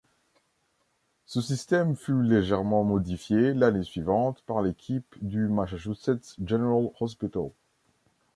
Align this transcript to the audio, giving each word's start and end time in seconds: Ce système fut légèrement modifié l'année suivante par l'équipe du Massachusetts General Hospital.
Ce 1.27 1.41
système 1.41 1.95
fut 1.95 2.23
légèrement 2.23 2.83
modifié 2.83 3.53
l'année 3.53 3.83
suivante 3.83 4.41
par 4.47 4.63
l'équipe 4.63 5.15
du 5.21 5.47
Massachusetts 5.47 6.37
General 6.43 6.89
Hospital. 6.99 7.51